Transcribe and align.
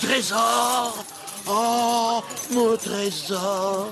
trésor. 0.00 0.94
Oh, 1.48 2.22
mon 2.52 2.76
trésor 2.76 3.88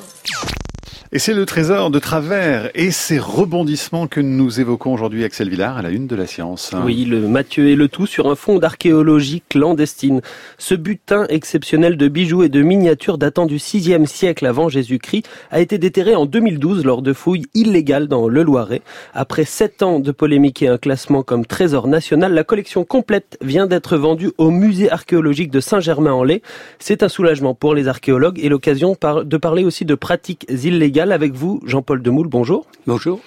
et 1.16 1.20
c'est 1.20 1.32
le 1.32 1.46
trésor 1.46 1.92
de 1.92 2.00
travers 2.00 2.70
et 2.74 2.90
ses 2.90 3.20
rebondissements 3.20 4.08
que 4.08 4.18
nous 4.18 4.58
évoquons 4.58 4.92
aujourd'hui, 4.92 5.22
Axel 5.22 5.48
Villard, 5.48 5.78
à 5.78 5.82
la 5.82 5.90
une 5.90 6.08
de 6.08 6.16
la 6.16 6.26
science. 6.26 6.72
Oui, 6.84 7.04
le 7.04 7.28
Mathieu 7.28 7.68
et 7.68 7.76
le 7.76 7.86
tout 7.86 8.08
sur 8.08 8.28
un 8.28 8.34
fond 8.34 8.58
d'archéologie 8.58 9.40
clandestine. 9.48 10.22
Ce 10.58 10.74
butin 10.74 11.26
exceptionnel 11.28 11.96
de 11.96 12.08
bijoux 12.08 12.42
et 12.42 12.48
de 12.48 12.62
miniatures 12.62 13.16
datant 13.16 13.46
du 13.46 13.58
6e 13.58 14.06
siècle 14.06 14.44
avant 14.44 14.68
Jésus-Christ 14.68 15.28
a 15.52 15.60
été 15.60 15.78
déterré 15.78 16.16
en 16.16 16.26
2012 16.26 16.84
lors 16.84 17.00
de 17.00 17.12
fouilles 17.12 17.46
illégales 17.54 18.08
dans 18.08 18.26
le 18.26 18.42
Loiret. 18.42 18.82
Après 19.14 19.44
sept 19.44 19.84
ans 19.84 20.00
de 20.00 20.10
polémique 20.10 20.62
et 20.62 20.68
un 20.68 20.78
classement 20.78 21.22
comme 21.22 21.46
trésor 21.46 21.86
national, 21.86 22.34
la 22.34 22.42
collection 22.42 22.84
complète 22.84 23.38
vient 23.40 23.68
d'être 23.68 23.96
vendue 23.96 24.32
au 24.36 24.50
musée 24.50 24.90
archéologique 24.90 25.52
de 25.52 25.60
Saint-Germain-en-Laye. 25.60 26.42
C'est 26.80 27.04
un 27.04 27.08
soulagement 27.08 27.54
pour 27.54 27.72
les 27.72 27.86
archéologues 27.86 28.40
et 28.42 28.48
l'occasion 28.48 28.96
de 29.00 29.36
parler 29.36 29.62
aussi 29.62 29.84
de 29.84 29.94
pratiques 29.94 30.44
illégales 30.50 31.03
avec 31.12 31.32
vous, 31.32 31.60
Jean-Paul 31.66 32.02
Demoule. 32.02 32.28
Bonjour. 32.28 32.66
Bonjour. 32.86 33.20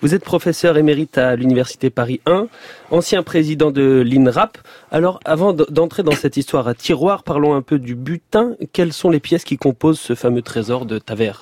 Vous 0.00 0.14
êtes 0.14 0.24
professeur 0.24 0.76
émérite 0.76 1.18
à 1.18 1.36
l'Université 1.36 1.90
Paris 1.90 2.20
1, 2.26 2.48
ancien 2.90 3.22
président 3.22 3.70
de 3.70 4.02
l'INRAP. 4.04 4.58
Alors, 4.90 5.20
avant 5.24 5.52
d'entrer 5.52 6.02
dans 6.02 6.12
cette 6.12 6.36
histoire 6.36 6.68
à 6.68 6.74
tiroir, 6.74 7.22
parlons 7.22 7.54
un 7.54 7.62
peu 7.62 7.78
du 7.78 7.94
butin. 7.94 8.56
Quelles 8.72 8.92
sont 8.92 9.10
les 9.10 9.20
pièces 9.20 9.44
qui 9.44 9.56
composent 9.56 10.00
ce 10.00 10.14
fameux 10.14 10.42
trésor 10.42 10.86
de 10.86 10.98
Taver? 10.98 11.32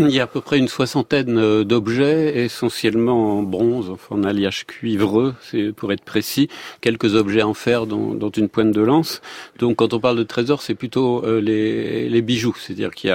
Il 0.00 0.10
y 0.10 0.20
a 0.20 0.24
à 0.24 0.26
peu 0.26 0.40
près 0.40 0.58
une 0.58 0.68
soixantaine 0.68 1.38
euh, 1.38 1.64
d'objets, 1.64 2.44
essentiellement 2.44 3.38
en 3.38 3.42
bronze, 3.42 3.92
en 4.10 4.24
alliage 4.24 4.64
cuivreux, 4.66 5.34
c'est 5.42 5.72
pour 5.72 5.92
être 5.92 6.02
précis, 6.02 6.48
quelques 6.80 7.14
objets 7.14 7.42
en 7.42 7.54
fer, 7.54 7.86
dont, 7.86 8.30
une 8.30 8.48
pointe 8.48 8.72
de 8.72 8.80
lance. 8.80 9.20
Donc, 9.58 9.76
quand 9.76 9.92
on 9.92 10.00
parle 10.00 10.16
de 10.16 10.22
trésor, 10.22 10.62
c'est 10.62 10.74
plutôt 10.74 11.24
euh, 11.24 11.40
les, 11.40 12.22
bijoux, 12.22 12.56
c'est-à-dire 12.58 12.90
qu'il 12.92 13.10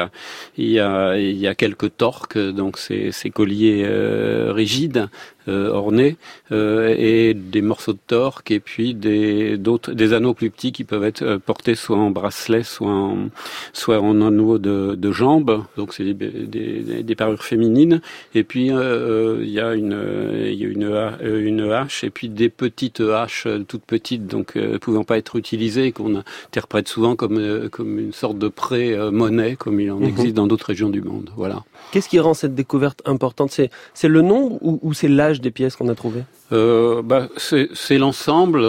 y 0.57 0.79
a, 0.79 1.55
quelques 1.55 1.97
torques, 1.97 2.37
donc 2.37 2.77
ces, 2.77 3.11
colliers 3.33 3.83
euh, 3.85 4.51
rigides 4.53 5.09
ornés 5.47 6.17
euh, 6.51 6.93
et 6.97 7.33
des 7.33 7.61
morceaux 7.61 7.93
de 7.93 7.99
torque 8.05 8.51
et 8.51 8.59
puis 8.59 8.93
des 8.93 9.57
d'autres 9.57 9.93
des 9.93 10.13
anneaux 10.13 10.33
plus 10.33 10.49
petits 10.49 10.71
qui 10.71 10.83
peuvent 10.83 11.03
être 11.03 11.21
euh, 11.21 11.39
portés 11.39 11.75
soit 11.75 11.97
en 11.97 12.11
bracelet 12.11 12.63
soit 12.63 12.91
en 12.91 13.29
soit 13.73 13.99
en 14.01 14.21
anneaux 14.21 14.57
de, 14.57 14.95
de 14.95 15.11
jambes 15.11 15.63
donc 15.77 15.93
c'est 15.93 16.03
des, 16.03 16.13
des, 16.13 17.03
des, 17.03 17.15
parures 17.15 17.43
féminines. 17.43 18.01
Et 18.35 18.43
puis 18.43 18.67
il 18.67 19.49
y 19.49 19.59
a 19.59 19.73
une 19.73 19.97
il 20.43 20.53
y 20.53 20.65
a 20.65 20.67
une 20.67 20.87
une 21.23 21.71
hache 21.71 22.03
et 22.03 22.09
puis 22.09 22.29
des 22.29 22.49
petites 22.49 22.99
haches 22.99 23.47
toutes 23.67 23.83
petites 23.83 24.27
donc 24.27 24.55
ne 24.55 24.77
pouvant 24.77 25.03
pas 25.03 25.17
être 25.17 25.35
utilisées 25.35 25.91
qu'on 25.91 26.15
interprète 26.47 26.87
souvent 26.87 27.15
comme 27.15 27.69
comme 27.69 27.99
une 27.99 28.13
sorte 28.13 28.37
de 28.37 28.47
prêt 28.47 28.95
monnaie 29.11 29.55
comme 29.55 29.79
il 29.79 29.91
en 29.91 29.99
mhm. 29.99 30.05
existe 30.05 30.35
dans 30.35 30.47
d'autres 30.47 30.67
régions 30.67 30.89
du 30.89 31.01
monde. 31.01 31.29
Voilà. 31.35 31.63
Qu'est-ce 31.91 32.09
qui 32.09 32.19
rend 32.19 32.33
cette 32.33 32.55
découverte 32.55 33.01
importante? 33.05 33.51
C'est 33.51 33.69
c'est 33.93 34.07
le 34.07 34.21
nom 34.21 34.59
ou, 34.61 34.79
ou 34.81 34.93
c'est 34.93 35.07
l'âge? 35.07 35.36
Des 35.41 35.51
pièces 35.51 35.75
qu'on 35.75 35.89
a 35.89 35.95
trouvées 35.95 36.23
euh, 36.53 37.01
bah, 37.01 37.27
c'est 37.35 37.97
l'ensemble 37.97 38.65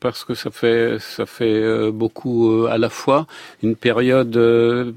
parce 0.00 0.24
que 0.24 0.34
ça 0.34 0.50
fait 0.50 0.96
ça 0.98 1.24
fait 1.24 1.44
euh, 1.44 1.92
beaucoup 1.92 2.50
euh, 2.50 2.66
à 2.68 2.78
la 2.78 2.88
fois 2.88 3.28
une 3.62 3.76
période 3.76 4.36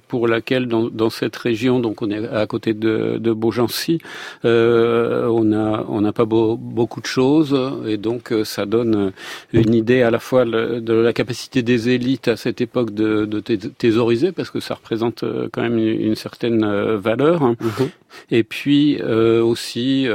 pour 0.07 0.27
laquelle 0.27 0.67
dans, 0.67 0.89
dans, 0.89 1.11
cette 1.11 1.35
région 1.35 1.79
donc 1.79 2.01
on 2.01 2.09
est 2.09 2.27
à 2.27 2.47
côté 2.47 2.73
de, 2.73 3.17
de 3.19 3.31
Beaugency 3.31 3.99
on 4.43 5.53
a 5.53 5.85
on 5.87 6.01
n'a 6.01 6.13
pas 6.13 6.25
beaucoup 6.25 6.99
de 6.99 7.05
choses 7.05 7.55
et 7.85 7.97
donc 7.97 8.33
ça 8.43 8.65
donne 8.65 9.11
une 9.53 9.75
idée 9.75 10.01
à 10.01 10.09
la 10.09 10.19
fois 10.19 10.45
de 10.45 10.93
la 10.93 11.13
capacité 11.13 11.61
des 11.61 11.89
élites 11.89 12.27
à 12.27 12.37
cette 12.37 12.59
époque 12.59 12.91
de, 12.91 13.25
de 13.25 13.39
thésauriser 13.39 14.31
parce 14.31 14.49
que 14.49 14.59
ça 14.59 14.73
représente 14.73 15.23
quand 15.51 15.61
même 15.61 15.77
une, 15.77 16.15
certaine 16.15 16.65
valeur 16.95 17.43
hein. 17.43 17.55
mm-hmm. 17.61 17.89
et 18.31 18.43
puis 18.43 19.01
aussi 19.03 20.07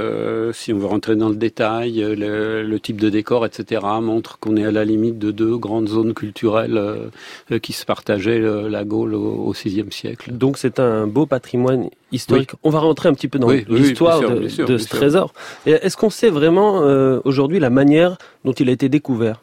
si 0.53 0.73
on 0.73 0.79
veut 0.79 0.87
rentrer 0.87 1.15
dans 1.15 1.29
le 1.29 1.37
détail 1.37 2.00
le, 2.03 2.79
type 2.79 3.01
de 3.01 3.09
décor, 3.09 3.45
etc., 3.47 3.83
montre 4.01 4.39
qu'on 4.39 4.57
est 4.57 4.65
à 4.65 4.71
la 4.71 4.85
limite 4.85 5.19
de 5.19 5.31
deux 5.31 5.57
grandes 5.57 5.89
zones 5.89 6.15
culturelles 6.15 6.79
euh, 6.79 7.59
qui 7.59 7.73
se 7.73 7.85
partageaient 7.85 8.41
euh, 8.41 8.69
la 8.69 8.85
Gaule 8.85 9.15
au 9.15 9.53
VIe 9.53 9.85
siècle. 9.91 10.33
Donc 10.33 10.59
c'est 10.59 10.81
un 10.81 11.07
beau 11.07 11.27
patrimoine 11.27 11.91
historique. 12.13 12.53
On 12.63 12.71
va 12.71 12.81
rentrer 12.81 13.09
un 13.09 13.15
petit 13.15 13.29
peu 13.29 13.39
dans 13.39 13.51
l'histoire 13.51 14.21
de, 14.21 14.49
ce 14.49 14.89
trésor. 14.89 15.33
Est-ce 15.67 15.97
qu'on 15.97 16.11
sait 16.11 16.31
vraiment 16.31 16.83
euh, 16.83 17.21
aujourd'hui 17.25 17.59
la 17.59 17.71
manière 17.71 18.17
dont 18.45 18.53
il 18.53 18.69
a 18.69 18.73
été 18.73 18.89
découvert? 18.89 19.41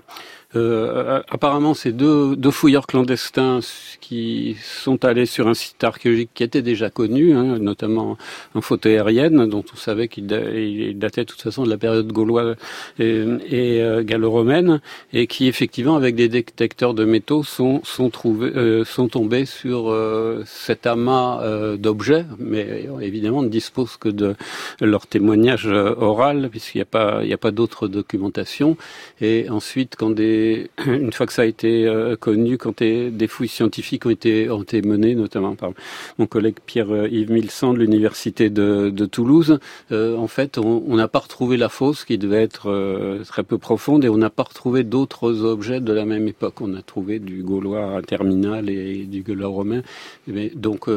Euh, 0.56 1.22
apparemment, 1.30 1.74
c'est 1.74 1.91
deux, 1.91 2.38
deux, 2.38 2.52
fouilleurs 2.52 2.88
clandestins 2.88 3.59
qui 4.00 4.56
sont 4.63 5.03
allés 5.03 5.25
sur 5.25 5.50
un 5.50 5.53
site 5.53 5.84
archéologique 5.84 6.30
qui 6.34 6.44
était 6.44 6.62
déjà 6.62 6.90
connu, 6.90 7.34
hein, 7.34 7.59
notamment 7.59 8.18
un 8.56 8.62
photo 8.62 8.88
aérienne, 8.88 9.50
dont 9.50 9.66
on 9.74 9.75
savait 9.75 10.08
qu'il 10.08 10.25
datait 10.25 11.22
de 11.22 11.25
toute 11.25 11.41
façon 11.41 11.63
de 11.63 11.69
la 11.69 11.78
période 11.78 12.08
gauloise 12.13 12.56
et, 12.97 13.81
euh, 13.81 14.03
gallo-romaine, 14.03 14.80
et 15.12 15.28
qui 15.28 15.47
effectivement, 15.47 15.97
avec 15.97 16.16
des 16.16 16.30
détecteurs 16.30 16.94
de 16.94 17.03
métaux, 17.03 17.44
sont, 17.44 17.81
sont, 17.84 18.09
trouvés, 18.09 18.52
euh, 18.56 18.85
sont 18.85 19.09
tombés 19.09 19.46
sur 19.46 19.90
euh, 19.90 20.44
cet 20.46 20.88
amas 20.88 21.41
d'objets, 21.78 22.25
mais 22.40 22.88
évidemment 23.02 23.41
ne 23.41 23.50
disposent 23.50 23.97
que 23.97 24.09
de 24.09 24.35
leur 24.79 25.08
témoignage 25.08 25.68
oral, 25.68 26.50
puisqu'il 26.50 26.78
n'y 26.78 26.84
a 26.84 26.85
pas, 26.85 27.22
il 27.24 27.38
pas 27.38 27.52
d'autres 27.52 27.88
documentations. 27.88 28.78
Et 29.22 29.50
ensuite, 29.50 29.96
quand 29.97 30.09
des 30.12 30.37
une 30.86 31.14
fois 31.14 31.25
que 31.25 31.34
ça 31.34 31.44
a 31.44 31.46
été 31.46 31.88
euh, 31.88 32.16
connu, 32.16 32.58
quand 32.58 32.81
des 32.81 33.28
fouilles 33.28 33.48
scientifiques 33.48 34.06
ont 34.06 34.09
été, 34.09 34.50
ont 34.50 34.62
été 34.62 34.81
menées, 34.81 35.16
notamment 35.16 35.56
par 35.56 35.72
mon 36.18 36.28
collègue 36.28 36.58
Pierre-Yves 36.66 37.31
Milsan 37.31 37.74
de 37.74 37.80
l'université 37.80 38.50
de, 38.50 38.90
de, 38.90 39.06
Toulouse, 39.06 39.59
euh, 39.92 40.16
en 40.18 40.28
fait, 40.28 40.58
on 40.58 40.96
n'a 40.96 41.08
pas 41.08 41.20
retrouvé 41.20 41.58
la 41.58 41.70
fosse 41.70 42.06
qui 42.06 42.18
devait 42.18 42.44
être 42.44 42.70
euh, 42.70 43.24
très 43.24 43.44
peu 43.44 43.58
profonde 43.58 44.03
et 44.06 44.09
on 44.09 44.18
n'a 44.18 44.30
pas 44.30 44.44
retrouvé 44.44 44.84
d'autres 44.84 45.44
objets 45.44 45.80
de 45.80 45.94
la 45.94 46.06
même 46.06 46.28
époque. 46.28 46.62
On 46.62 46.76
a 46.76 46.81
trouvé 46.81 47.20
du 47.20 47.42
gaulois 47.42 48.02
terminal 48.06 48.70
et 48.70 49.06
du 49.06 49.24
gaulois 49.24 49.47
romain. 49.47 49.81
Mais, 50.28 50.52
donc, 50.56 50.88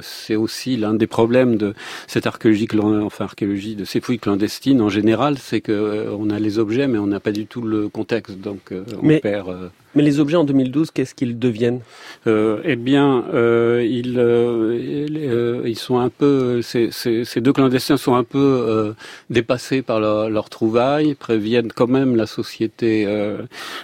c'est 0.00 0.36
aussi 0.36 0.76
l'un 0.76 0.94
des 0.94 1.06
problèmes 1.06 1.56
de 1.56 1.74
cette 2.06 2.26
archéologie, 2.26 2.68
enfin 2.80 3.24
archéologie, 3.24 3.76
de 3.76 3.84
ces 3.84 4.00
fouilles 4.00 4.18
clandestines 4.18 4.80
en 4.80 4.88
général, 4.88 5.38
c'est 5.38 5.60
que 5.60 6.08
on 6.18 6.30
a 6.30 6.38
les 6.38 6.58
objets, 6.58 6.86
mais 6.88 6.98
on 6.98 7.06
n'a 7.06 7.20
pas 7.20 7.32
du 7.32 7.46
tout 7.46 7.62
le 7.62 7.88
contexte. 7.88 8.38
Donc, 8.38 8.72
mais, 9.02 9.20
euh, 9.24 9.68
mais 9.94 10.02
les 10.02 10.20
objets 10.20 10.36
en 10.36 10.44
2012, 10.44 10.90
qu'est-ce 10.92 11.14
qu'ils 11.14 11.38
deviennent? 11.38 11.80
Euh, 12.26 12.60
Eh 12.64 12.76
bien, 12.76 13.24
euh, 13.34 13.84
ils, 13.88 14.18
euh, 14.18 15.62
ils 15.64 15.78
sont 15.78 15.98
un 15.98 16.10
peu, 16.10 16.62
ces, 16.62 16.90
ces, 16.90 17.24
ces, 17.24 17.40
deux 17.40 17.52
clandestins 17.52 17.96
sont 17.96 18.14
un 18.14 18.24
peu 18.24 18.94
dépassés 19.30 19.82
par 19.82 20.00
leur, 20.00 20.30
leur, 20.30 20.48
trouvaille, 20.48 21.14
préviennent 21.14 21.72
quand 21.72 21.88
même 21.88 22.14
la 22.14 22.26
société, 22.26 23.06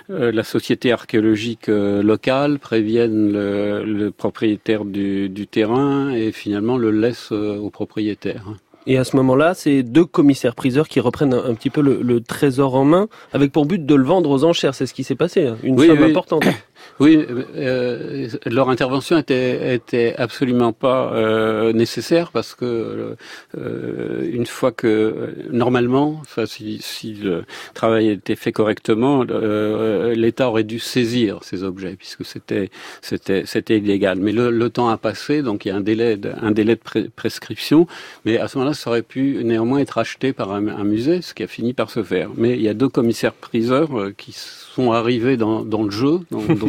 la 0.09 0.45
société 0.45 0.93
archéologique 0.93 1.67
locale, 1.69 2.59
préviennent 2.59 3.33
le, 3.33 3.85
le 3.85 4.11
propriétaire 4.11 4.85
du, 4.85 5.29
du, 5.29 5.47
terrain 5.47 6.11
et 6.11 6.33
finalement 6.33 6.77
le 6.77 6.91
laissent 6.91 7.33
au 7.33 7.71
propriétaire. 7.71 8.45
Et 8.87 8.99
à 8.99 9.05
ce 9.05 9.17
moment-là, 9.17 9.55
c'est 9.55 9.83
deux 9.83 10.05
commissaires-priseurs 10.05 10.89
qui 10.89 11.01
reprennent 11.01 11.35
un, 11.35 11.55
petit 11.55 11.71
peu 11.71 11.81
le, 11.81 12.21
trésor 12.21 12.75
en 12.75 12.85
main, 12.85 13.09
avec 13.33 13.53
pour 13.53 13.67
but 13.67 13.85
de 13.85 13.95
le 13.95 14.05
vendre 14.05 14.31
aux 14.31 14.45
enchères. 14.45 14.75
C'est 14.75 14.87
ce 14.87 14.95
qui 14.95 15.05
s'est 15.05 15.17
passé, 15.17 15.47
hein. 15.47 15.57
une 15.63 15.79
somme 15.79 16.03
importante. 16.03 16.45
Oui, 16.99 17.27
euh, 17.57 18.29
leur 18.47 18.71
intervention 18.71 19.19
était, 19.19 19.75
était 19.75 20.15
absolument 20.17 20.73
pas 20.73 21.13
euh, 21.13 21.73
nécessaire 21.73 22.31
parce 22.33 22.55
que 22.55 23.17
euh, 23.59 24.31
une 24.33 24.47
fois 24.47 24.73
que 24.73 25.35
normalement, 25.51 26.23
si, 26.47 26.79
si, 26.81 27.15
le 27.15 27.45
travail 27.75 28.09
était 28.09 28.37
fait 28.37 28.53
correctement, 28.53 29.25
euh, 29.29 30.15
l'État 30.15 30.49
aurait 30.49 30.65
dû 30.65 30.79
saisir 30.79 31.41
ces 31.43 31.65
objets 31.65 31.97
puisque 31.97 32.25
c'était 32.25 32.71
c'était 33.03 33.45
c'était 33.47 33.79
illégal. 33.79 34.19
Mais 34.19 34.33
le, 34.33 34.51
le, 34.51 34.71
temps 34.71 34.89
a 34.89 34.97
passé, 34.97 35.43
donc 35.43 35.65
il 35.65 35.69
y 35.69 35.71
a 35.71 35.77
un 35.77 35.81
délai 35.81 36.17
de, 36.17 36.33
un 36.41 36.51
délai 36.51 36.77
de 36.77 37.09
prescription. 37.15 37.87
Mais 38.25 38.39
à 38.39 38.49
ce 38.49 38.59
moment-là, 38.59 38.75
ça 38.75 38.91
aurait 38.91 39.03
pu 39.03 39.43
néanmoins 39.45 39.79
être 39.79 39.99
acheté 39.99 40.33
par 40.33 40.53
un, 40.53 40.67
un, 40.69 40.85
musée, 40.85 41.23
ce 41.23 41.35
qui 41.35 41.43
a 41.43 41.47
fini 41.47 41.73
par 41.73 41.91
se 41.91 42.03
faire. 42.03 42.31
Mais 42.37 42.55
il 42.55 42.63
y 42.63 42.69
a 42.69 42.75
deux 42.75 42.89
commissaires 42.89 43.33
priseurs 43.33 43.99
euh, 43.99 44.15
qui 44.17 44.33
sont 44.33 44.93
arrivés 44.93 45.37
dans, 45.37 45.65
dans 45.65 45.83
le 45.83 45.91
jeu, 45.91 46.21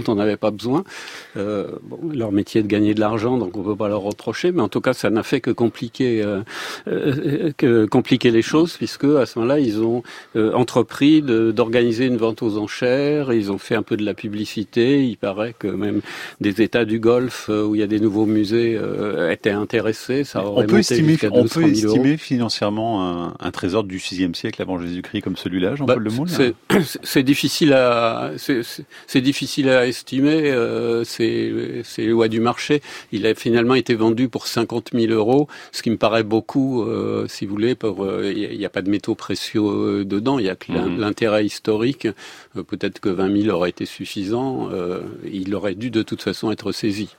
on 0.09 0.15
n'avait 0.15 0.37
pas 0.37 0.51
besoin. 0.51 0.83
Euh, 1.35 1.67
bon, 1.83 1.99
leur 2.13 2.31
métier 2.31 2.61
est 2.61 2.63
de 2.63 2.67
gagner 2.67 2.93
de 2.93 2.99
l'argent, 2.99 3.37
donc 3.37 3.57
on 3.57 3.63
peut 3.63 3.75
pas 3.75 3.87
leur 3.87 4.01
reprocher, 4.01 4.51
mais 4.51 4.61
en 4.61 4.69
tout 4.69 4.81
cas, 4.81 4.93
ça 4.93 5.09
n'a 5.09 5.23
fait 5.23 5.41
que 5.41 5.51
compliquer, 5.51 6.21
euh, 6.23 6.41
euh 6.87 7.51
que 7.57 7.85
compliquer 7.85 8.31
les 8.31 8.41
choses, 8.41 8.77
puisque 8.77 9.05
à 9.05 9.25
ce 9.25 9.39
moment-là, 9.39 9.59
ils 9.59 9.81
ont 9.81 10.03
entrepris 10.35 11.21
d'organiser 11.21 12.05
une 12.05 12.17
vente 12.17 12.41
aux 12.41 12.57
enchères, 12.57 13.33
ils 13.33 13.51
ont 13.51 13.57
fait 13.57 13.75
un 13.75 13.83
peu 13.83 13.97
de 13.97 14.05
la 14.05 14.13
publicité. 14.13 15.03
Il 15.03 15.17
paraît 15.17 15.53
que 15.57 15.67
même 15.67 16.01
des 16.41 16.61
États 16.61 16.85
du 16.85 16.99
Golfe 16.99 17.49
où 17.49 17.75
il 17.75 17.79
y 17.79 17.83
a 17.83 17.87
des 17.87 17.99
nouveaux 17.99 18.25
musées 18.25 18.79
étaient 19.29 19.51
intéressés. 19.51 20.23
Ça 20.23 20.43
on 20.45 20.65
peut 20.65 20.79
estimer, 20.79 21.17
on 21.31 21.45
peut 21.45 21.63
estimer 21.67 22.17
financièrement 22.17 23.03
un, 23.03 23.35
un, 23.39 23.51
trésor 23.51 23.83
du 23.83 23.97
VIe 23.97 24.29
siècle 24.33 24.61
avant 24.61 24.79
Jésus-Christ 24.79 25.21
comme 25.21 25.37
celui-là, 25.37 25.75
Jean-Paul 25.75 26.03
bah, 26.03 26.79
C'est 27.03 27.23
difficile 27.23 27.73
à 27.73 28.31
c'est 28.37 29.21
difficile 29.21 29.69
à 29.69 29.87
sous-estimé. 29.97 30.51
Euh, 30.51 31.03
c'est 31.03 32.01
les 32.01 32.07
lois 32.07 32.27
du 32.27 32.39
marché. 32.39 32.81
Il 33.11 33.25
a 33.25 33.35
finalement 33.35 33.75
été 33.75 33.95
vendu 33.95 34.29
pour 34.29 34.47
50 34.47 34.91
000 34.93 35.11
euros, 35.13 35.47
ce 35.71 35.81
qui 35.81 35.89
me 35.89 35.97
paraît 35.97 36.23
beaucoup, 36.23 36.83
euh, 36.83 37.25
si 37.27 37.45
vous 37.45 37.51
voulez. 37.51 37.75
Il 37.81 38.57
n'y 38.57 38.65
a, 38.65 38.69
pas 38.69 38.81
de 38.81 38.89
métaux 38.89 39.15
précieux 39.15 40.05
dedans. 40.05 40.39
Il 40.39 40.45
y 40.45 40.49
a 40.49 40.55
que 40.55 40.71
mhm. 40.71 40.99
l'intérêt 40.99 41.45
historique. 41.45 42.07
Peut-être 42.53 42.99
que 42.99 43.09
20 43.09 43.43
000 43.43 43.55
aurait 43.55 43.69
été 43.69 43.85
suffisant. 43.85 44.69
il 45.25 45.53
aurait 45.55 45.75
dû 45.75 45.89
de 45.89 46.03
toute 46.03 46.21
façon 46.21 46.51
être 46.51 46.71
saisi. 46.71 47.09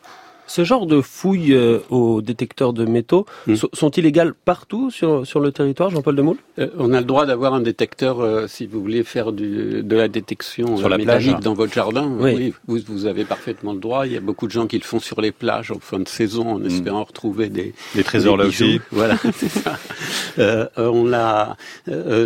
Ce 0.49 0.65
genre 0.65 0.87
de 0.87 1.03
fouilles 1.03 1.53
euh, 1.53 1.81
aux 1.91 2.23
détecteurs 2.23 2.73
de 2.73 2.87
métaux 2.87 3.27
hmm. 3.47 3.55
sont 3.75 3.91
illégales 3.91 4.33
partout 4.33 4.91
sur, 4.91 5.27
sur 5.27 5.41
le 5.41 5.53
territoire, 5.53 5.91
Jean-Paul 5.91 6.17
Demoule 6.17 6.39
euh, 6.59 6.69
On 6.79 6.95
a 6.95 7.01
le 7.01 7.05
droit 7.05 7.27
d'avoir 7.27 7.53
un 7.53 7.61
détecteur 7.61 8.21
euh, 8.21 8.47
si 8.49 8.67
vous 8.67 8.81
voulez 8.81 9.05
faire 9.05 9.33
du, 9.33 9.83
de 9.83 9.97
la 9.97 10.09
détection 10.09 10.79
sur 10.79 10.89
la 10.89 10.97
métallique 10.97 11.41
dans 11.41 11.53
votre 11.53 11.73
jardin. 11.73 12.11
Oui, 12.19 12.55
vous, 12.67 12.79
vous, 12.87 13.05
avez 13.05 13.27
parfaitement 13.27 13.75
le 13.75 13.79
droit. 13.79 14.07
Il 14.07 14.15
y 14.15 14.17
a 14.17 14.21
beaucoup 14.21 14.47
de 14.47 14.53
gens 14.53 14.67
qui 14.67 14.79
le 14.79 14.85
font 14.85 15.01
sur 15.01 15.21
les 15.21 15.33
plages 15.33 15.71
en 15.71 15.81
fin 15.81 15.99
de 15.99 16.09
saison 16.09 16.49
en 16.49 16.59
hmm. 16.59 16.67
espérant 16.67 17.05
retrouver 17.05 17.51
des, 17.51 17.75
des 17.95 18.03
trésors 18.03 18.39
là 18.39 18.47
aussi. 18.47 18.81
Voilà, 18.91 19.19
c'est 19.35 19.51
ça. 19.51 19.79
on 20.79 21.05
l'a, 21.05 21.57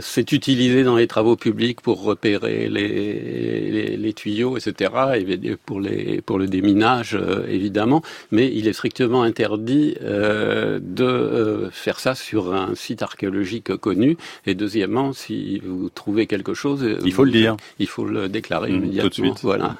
c'est 0.00 0.30
utilisé 0.30 0.84
dans 0.84 0.96
les 0.96 1.08
travaux 1.08 1.34
publics 1.34 1.80
pour 1.80 2.02
repérer 2.04 2.68
les, 2.68 2.88
les, 2.88 3.96
les 3.96 4.12
tuyaux, 4.12 4.56
etc. 4.56 4.92
Et 5.16 5.56
pour 5.56 5.80
les 5.80 6.20
pour 6.20 6.38
le 6.38 6.46
déminage, 6.46 7.18
évidemment 7.48 8.02
mais 8.30 8.50
il 8.52 8.68
est 8.68 8.72
strictement 8.72 9.22
interdit 9.22 9.96
euh, 10.02 10.78
de 10.82 11.04
euh, 11.04 11.70
faire 11.70 12.00
ça 12.00 12.14
sur 12.14 12.54
un 12.54 12.74
site 12.74 13.02
archéologique 13.02 13.76
connu. 13.76 14.16
Et 14.46 14.54
deuxièmement, 14.54 15.12
si 15.12 15.60
vous 15.64 15.88
trouvez 15.88 16.26
quelque 16.26 16.54
chose, 16.54 16.86
il 17.04 17.12
faut 17.12 17.24
le 17.24 17.30
dire. 17.30 17.56
Il 17.78 17.88
faut 17.88 18.04
le 18.04 18.28
déclarer 18.28 18.70
mmh, 18.70 18.76
immédiatement. 18.76 19.10
Tout 19.10 19.22
de 19.22 19.26
suite. 19.26 19.42
Voilà. 19.42 19.76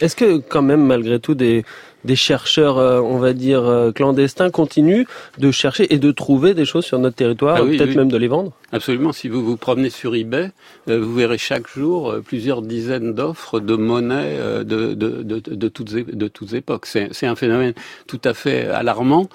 Est-ce 0.00 0.16
que 0.16 0.38
quand 0.38 0.62
même, 0.62 0.84
malgré 0.84 1.20
tout, 1.20 1.34
des, 1.34 1.64
des 2.04 2.16
chercheurs, 2.16 2.78
euh, 2.78 3.00
on 3.00 3.18
va 3.18 3.32
dire, 3.32 3.64
euh, 3.64 3.92
clandestins 3.92 4.50
continuent 4.50 5.04
de 5.38 5.50
chercher 5.50 5.92
et 5.92 5.98
de 5.98 6.10
trouver 6.10 6.54
des 6.54 6.64
choses 6.64 6.84
sur 6.84 6.98
notre 6.98 7.16
territoire, 7.16 7.58
ah 7.60 7.64
peut-être 7.64 7.94
même 7.94 8.10
de 8.10 8.16
les 8.16 8.28
vendre 8.28 8.52
Absolument. 8.72 9.12
Si 9.12 9.28
vous 9.28 9.44
vous 9.44 9.56
promenez 9.56 9.90
sur 9.90 10.14
eBay, 10.14 10.50
euh, 10.88 11.00
vous 11.00 11.14
verrez 11.14 11.38
chaque 11.38 11.68
jour 11.68 12.14
plusieurs 12.24 12.62
dizaines 12.62 13.14
d'offres 13.14 13.60
de 13.60 13.76
monnaie 13.76 14.38
de, 14.38 14.94
de, 14.94 14.94
de, 14.94 15.40
de, 15.40 15.68
toutes, 15.68 15.92
de 15.92 16.28
toutes 16.28 16.54
époques. 16.54 16.86
C'est 16.86 17.26
un 17.26 17.36
phénomène 17.36 17.74
tout 18.06 18.20
à 18.24 18.34
fait 18.34 18.66
alarmant. 18.66 19.28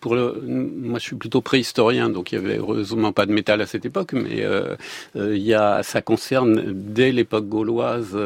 pour 0.00 0.14
le, 0.14 0.42
moi, 0.46 0.98
je 0.98 1.04
suis 1.04 1.16
plutôt 1.16 1.42
préhistorien, 1.42 2.08
donc 2.08 2.32
il 2.32 2.36
y 2.36 2.38
avait 2.38 2.58
heureusement 2.58 3.12
pas 3.12 3.26
de 3.26 3.32
métal 3.32 3.60
à 3.60 3.66
cette 3.66 3.84
époque, 3.84 4.14
mais 4.14 4.44
il 5.16 5.42
y 5.42 5.54
a, 5.54 5.82
ça 5.82 6.00
concerne 6.00 6.72
dès 6.72 7.12
l'époque 7.12 7.46
gauloise, 7.46 8.16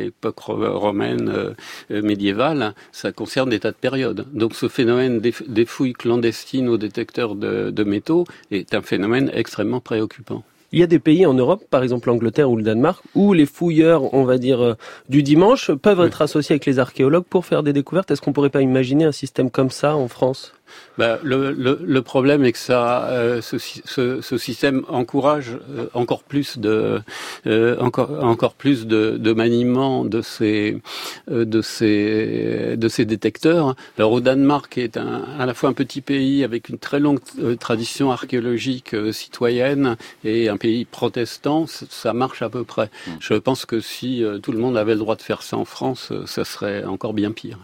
époque 0.00 0.40
romaine, 0.40 1.54
médiévale, 1.90 2.74
ça 2.92 3.12
concerne 3.12 3.50
des 3.50 3.60
tas 3.60 3.70
de 3.70 3.76
périodes. 3.76 4.26
Donc 4.32 4.54
ce 4.54 4.68
phénomène 4.68 5.20
des, 5.20 5.64
fouilles 5.64 5.92
clandestines 5.92 6.68
aux 6.68 6.78
détecteurs 6.78 7.34
de, 7.34 7.84
métaux 7.84 8.24
est 8.50 8.74
un 8.74 8.82
phénomène 8.82 9.30
extrêmement 9.32 9.80
préoccupant. 9.80 10.44
Il 10.70 10.80
y 10.80 10.82
a 10.82 10.86
des 10.86 10.98
pays 10.98 11.24
en 11.24 11.32
Europe, 11.32 11.64
par 11.70 11.82
exemple 11.82 12.08
l'Angleterre 12.08 12.50
ou 12.50 12.56
le 12.56 12.62
Danemark, 12.62 13.02
où 13.14 13.32
les 13.32 13.46
fouilleurs, 13.46 14.12
on 14.12 14.24
va 14.24 14.36
dire, 14.36 14.60
euh, 14.60 14.74
du 15.08 15.22
dimanche 15.22 15.70
peuvent 15.72 16.00
être 16.00 16.20
associés 16.20 16.52
avec 16.54 16.66
les 16.66 16.78
archéologues 16.78 17.24
pour 17.24 17.46
faire 17.46 17.62
des 17.62 17.72
découvertes. 17.72 18.10
Est-ce 18.10 18.20
qu'on 18.20 18.34
pourrait 18.34 18.50
pas 18.50 18.60
imaginer 18.60 19.04
un 19.04 19.12
système 19.12 19.50
comme 19.50 19.70
ça 19.70 19.96
en 19.96 20.08
France? 20.08 20.52
Bah, 20.98 21.18
le, 21.22 21.52
le, 21.52 21.78
le, 21.82 22.02
problème 22.02 22.44
est 22.44 22.52
que 22.52 22.58
ça, 22.58 23.08
euh, 23.08 23.40
ce, 23.40 23.56
ce, 23.58 24.20
ce, 24.20 24.38
système 24.38 24.84
encourage 24.88 25.58
euh, 25.70 25.86
encore 25.94 26.22
plus 26.24 26.58
de, 26.58 27.00
euh, 27.46 27.76
encore, 27.78 28.24
encore 28.24 28.54
plus 28.54 28.86
de, 28.86 29.16
de 29.18 29.32
maniement 29.32 30.04
de 30.04 30.22
ces, 30.22 30.80
de 31.28 31.62
ces, 31.62 32.76
de 32.76 32.88
ces 32.88 33.04
détecteurs. 33.04 33.76
Alors 33.96 34.12
au 34.12 34.20
Danemark, 34.20 34.72
qui 34.72 34.80
est 34.80 34.96
un, 34.96 35.24
à 35.38 35.46
la 35.46 35.54
fois 35.54 35.70
un 35.70 35.74
petit 35.74 36.00
pays 36.00 36.42
avec 36.42 36.68
une 36.68 36.78
très 36.78 36.98
longue 36.98 37.20
tradition 37.60 38.10
archéologique 38.10 38.96
citoyenne 39.12 39.96
et 40.24 40.48
un 40.48 40.56
pays 40.56 40.84
protestant, 40.84 41.66
ça 41.66 42.12
marche 42.12 42.42
à 42.42 42.48
peu 42.48 42.64
près. 42.64 42.90
Mmh. 43.06 43.10
Je 43.20 43.34
pense 43.34 43.66
que 43.66 43.80
si 43.80 44.24
tout 44.42 44.52
le 44.52 44.58
monde 44.58 44.76
avait 44.76 44.94
le 44.94 44.98
droit 44.98 45.16
de 45.16 45.22
faire 45.22 45.42
ça 45.42 45.56
en 45.56 45.64
France, 45.64 46.12
ça 46.26 46.44
serait 46.44 46.84
encore 46.84 47.14
bien 47.14 47.32
pire. 47.32 47.58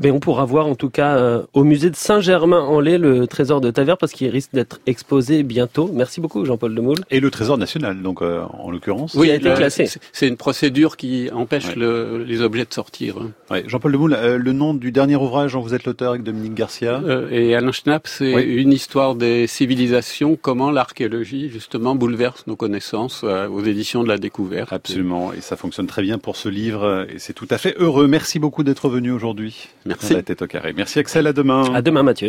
Ben, 0.00 0.12
on 0.12 0.20
pourra 0.20 0.44
voir 0.44 0.68
en 0.68 0.76
tout 0.76 0.90
cas 0.90 1.16
euh, 1.16 1.42
au 1.54 1.64
musée 1.64 1.90
de 1.90 1.96
Saint-Germain-en-Laye 1.96 2.98
le 2.98 3.26
trésor 3.26 3.60
de 3.60 3.72
Taverne 3.72 3.96
parce 3.98 4.12
qu'il 4.12 4.28
risque 4.28 4.52
d'être 4.52 4.80
exposé 4.86 5.42
bientôt. 5.42 5.90
Merci 5.92 6.20
beaucoup 6.20 6.44
Jean-Paul 6.44 6.72
Demoule. 6.72 6.98
Et 7.10 7.18
le 7.18 7.30
trésor 7.32 7.58
national, 7.58 8.00
donc 8.00 8.22
euh, 8.22 8.42
en 8.52 8.70
l'occurrence. 8.70 9.14
Oui, 9.14 9.26
il 9.26 9.30
a 9.32 9.34
été 9.34 9.52
classé. 9.54 9.88
C'est 10.12 10.28
une 10.28 10.36
procédure 10.36 10.96
qui 10.96 11.30
empêche 11.32 11.74
le, 11.74 12.22
les 12.22 12.42
objets 12.42 12.64
de 12.64 12.72
sortir. 12.72 13.16
Ouais. 13.50 13.64
Jean-Paul 13.66 13.90
Demoule, 13.90 14.14
euh, 14.14 14.38
le 14.38 14.52
nom 14.52 14.72
du 14.72 14.92
dernier 14.92 15.16
ouvrage 15.16 15.54
dont 15.54 15.60
vous 15.62 15.74
êtes 15.74 15.84
l'auteur 15.84 16.10
avec 16.10 16.22
Dominique 16.22 16.54
Garcia. 16.54 17.02
et 17.32 17.56
Alain 17.56 17.72
Schnapp, 17.72 18.06
c'est 18.06 18.32
une 18.44 18.72
histoire 18.72 19.16
des 19.16 19.48
civilisations, 19.48 20.38
comment 20.40 20.70
l'archéologie 20.70 21.48
justement 21.48 21.96
bouleverse 21.96 22.46
nos 22.46 22.56
connaissances 22.56 23.24
aux 23.24 23.62
éditions 23.62 24.04
de 24.04 24.08
la 24.08 24.18
découverte. 24.18 24.72
Absolument, 24.72 25.32
et 25.32 25.40
ça 25.40 25.56
fonctionne 25.56 25.88
très 25.88 26.02
bien 26.02 26.18
pour 26.18 26.36
ce 26.36 26.48
livre 26.48 27.06
et 27.12 27.18
c'est 27.18 27.32
tout 27.32 27.48
à 27.50 27.58
fait 27.58 27.74
heureux. 27.78 28.06
Merci 28.06 28.38
beaucoup 28.38 28.62
d'être 28.62 28.88
venu 28.88 29.10
aujourd'hui. 29.10 29.68
Merci. 29.88 30.12
La 30.12 30.22
tête 30.22 30.42
au 30.42 30.46
carré. 30.46 30.74
Merci 30.76 30.98
Axel, 30.98 31.26
à 31.26 31.32
demain. 31.32 31.74
À 31.74 31.82
demain 31.82 32.02
Mathieu. 32.02 32.26